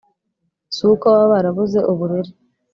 Si 0.75 0.81
uko 0.91 1.05
baba 1.13 1.25
barabuze 1.33 1.79
uburere 1.91 2.31